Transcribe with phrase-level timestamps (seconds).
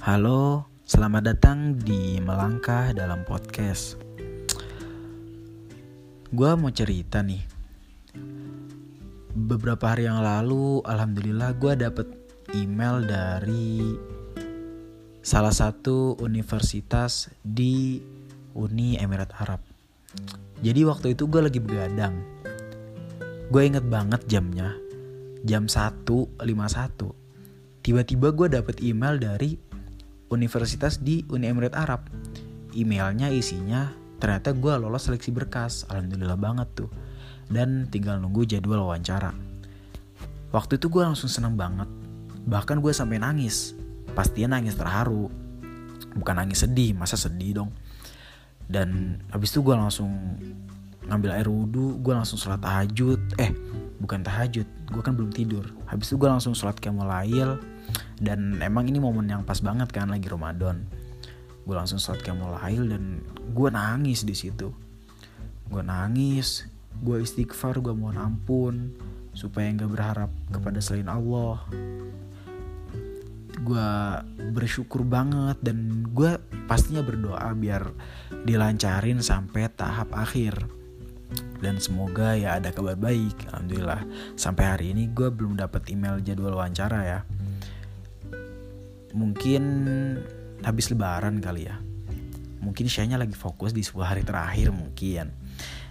[0.00, 4.00] Halo, selamat datang di Melangkah dalam Podcast.
[6.32, 7.44] Gua mau cerita nih.
[9.36, 12.08] Beberapa hari yang lalu, alhamdulillah gue dapet
[12.56, 13.92] email dari
[15.20, 18.00] salah satu universitas di
[18.56, 19.60] Uni Emirat Arab.
[20.64, 22.16] Jadi waktu itu gue lagi begadang.
[23.52, 24.72] Gue inget banget jamnya,
[25.44, 26.40] jam 1.51.
[27.84, 29.68] Tiba-tiba gue dapet email dari
[30.30, 32.06] universitas di Uni Emirat Arab.
[32.72, 33.90] Emailnya isinya
[34.22, 35.84] ternyata gue lolos seleksi berkas.
[35.90, 36.90] Alhamdulillah banget tuh.
[37.50, 39.34] Dan tinggal nunggu jadwal wawancara.
[40.54, 41.90] Waktu itu gue langsung seneng banget.
[42.46, 43.74] Bahkan gue sampai nangis.
[44.14, 45.26] Pastinya nangis terharu.
[46.14, 47.70] Bukan nangis sedih, masa sedih dong.
[48.70, 50.10] Dan habis itu gue langsung
[51.10, 53.18] ngambil air wudhu, gue langsung sholat tahajud.
[53.38, 53.50] Eh,
[54.00, 55.68] bukan tahajud, gue kan belum tidur.
[55.86, 57.60] Habis itu gue langsung sholat kemulail
[58.16, 60.88] dan emang ini momen yang pas banget kan lagi Ramadan.
[61.68, 63.20] Gue langsung sholat lahir dan
[63.52, 64.72] gue nangis di situ.
[65.68, 66.66] Gue nangis
[67.00, 68.92] gue istighfar gue mohon ampun
[69.32, 71.62] supaya nggak berharap kepada selain Allah.
[73.60, 73.88] Gue
[74.56, 77.92] bersyukur banget dan gue pastinya berdoa biar
[78.48, 80.79] dilancarin sampai tahap akhir
[81.60, 84.02] dan semoga ya ada kabar baik alhamdulillah.
[84.34, 87.20] Sampai hari ini gue belum dapat email jadwal wawancara ya.
[89.12, 89.62] Mungkin
[90.64, 91.76] habis lebaran kali ya.
[92.60, 95.32] Mungkin Shanya lagi fokus di sebuah hari terakhir mungkin.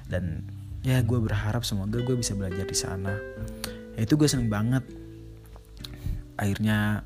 [0.09, 0.45] Dan
[0.81, 3.13] ya gue berharap semoga gue bisa belajar di sana.
[3.93, 4.81] Ya, itu gue seneng banget.
[6.39, 7.05] Akhirnya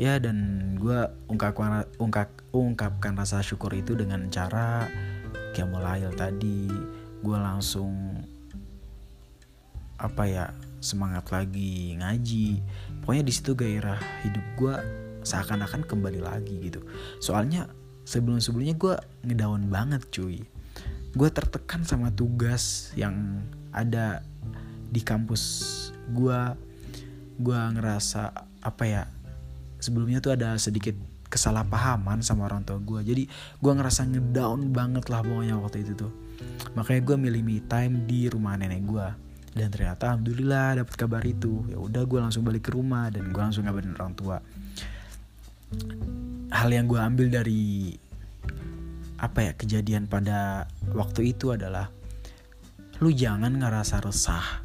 [0.00, 0.36] ya dan
[0.80, 4.88] gue ungkapkan ungkap ungkapkan rasa syukur itu dengan cara
[5.52, 6.64] kayak mulai tadi
[7.22, 8.18] gue langsung
[9.96, 10.44] apa ya
[10.82, 12.58] semangat lagi ngaji.
[13.00, 14.74] Pokoknya di situ gairah hidup gue
[15.22, 16.82] seakan-akan kembali lagi gitu.
[17.22, 17.70] Soalnya
[18.02, 20.42] sebelum-sebelumnya gue ngedaun banget cuy.
[21.14, 24.26] Gue tertekan sama tugas yang ada
[24.92, 25.42] di kampus
[26.12, 26.40] gue
[27.40, 28.22] gue ngerasa
[28.60, 29.02] apa ya
[29.80, 30.92] sebelumnya tuh ada sedikit
[31.32, 36.12] kesalahpahaman sama orang tua gue jadi gue ngerasa ngedown banget lah pokoknya waktu itu tuh
[36.72, 39.08] makanya gue milih me time di rumah nenek gue
[39.52, 41.64] dan ternyata alhamdulillah dapet kabar itu.
[41.68, 44.36] Ya udah gue langsung balik ke rumah dan gue langsung ngabarin orang tua.
[46.52, 47.92] Hal yang gue ambil dari
[49.20, 51.92] apa ya kejadian pada waktu itu adalah
[52.98, 54.64] lu jangan ngerasa resah,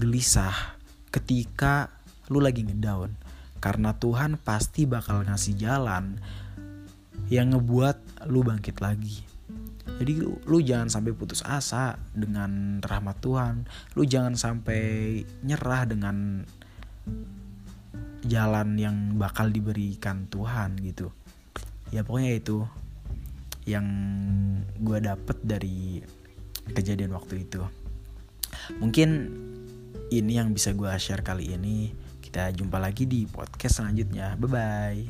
[0.00, 0.80] gelisah
[1.12, 1.92] ketika
[2.32, 3.12] lu lagi ngedown.
[3.60, 6.20] Karena Tuhan pasti bakal ngasih jalan
[7.28, 9.35] yang ngebuat lu bangkit lagi.
[9.96, 13.64] Jadi lu, jangan sampai putus asa dengan rahmat Tuhan.
[13.96, 16.44] Lu jangan sampai nyerah dengan
[18.26, 21.08] jalan yang bakal diberikan Tuhan gitu.
[21.94, 22.66] Ya pokoknya itu
[23.64, 23.86] yang
[24.78, 26.02] gue dapet dari
[26.74, 27.62] kejadian waktu itu.
[28.82, 29.30] Mungkin
[30.10, 31.94] ini yang bisa gue share kali ini.
[32.20, 34.36] Kita jumpa lagi di podcast selanjutnya.
[34.36, 35.00] Bye bye